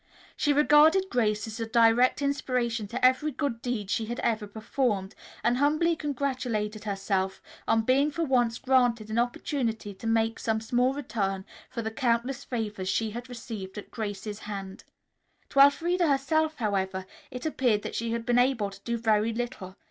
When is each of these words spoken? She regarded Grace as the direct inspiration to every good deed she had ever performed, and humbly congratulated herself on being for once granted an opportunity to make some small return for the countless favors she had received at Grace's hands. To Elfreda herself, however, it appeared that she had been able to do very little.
She 0.35 0.51
regarded 0.51 1.11
Grace 1.11 1.45
as 1.45 1.57
the 1.57 1.67
direct 1.67 2.23
inspiration 2.23 2.87
to 2.87 3.05
every 3.05 3.29
good 3.31 3.61
deed 3.61 3.91
she 3.91 4.05
had 4.07 4.19
ever 4.21 4.47
performed, 4.47 5.13
and 5.43 5.57
humbly 5.57 5.95
congratulated 5.95 6.85
herself 6.85 7.39
on 7.67 7.83
being 7.83 8.09
for 8.09 8.23
once 8.23 8.57
granted 8.57 9.11
an 9.11 9.19
opportunity 9.19 9.93
to 9.93 10.07
make 10.07 10.39
some 10.39 10.59
small 10.59 10.91
return 10.95 11.45
for 11.69 11.83
the 11.83 11.91
countless 11.91 12.43
favors 12.43 12.89
she 12.89 13.11
had 13.11 13.29
received 13.29 13.77
at 13.77 13.91
Grace's 13.91 14.39
hands. 14.39 14.85
To 15.49 15.59
Elfreda 15.59 16.07
herself, 16.07 16.55
however, 16.57 17.05
it 17.29 17.45
appeared 17.45 17.83
that 17.83 17.93
she 17.93 18.11
had 18.11 18.25
been 18.25 18.39
able 18.39 18.71
to 18.71 18.79
do 18.81 18.97
very 18.97 19.31
little. 19.31 19.75